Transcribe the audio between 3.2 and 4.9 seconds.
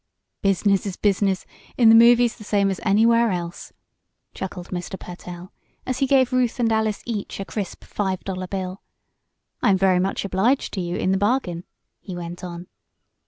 else," chuckled